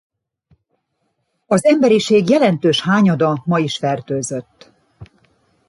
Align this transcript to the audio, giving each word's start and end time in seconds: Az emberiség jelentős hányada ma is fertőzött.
Az 1.45 1.65
emberiség 1.65 2.29
jelentős 2.29 2.81
hányada 2.81 3.41
ma 3.45 3.59
is 3.59 3.77
fertőzött. 3.77 4.71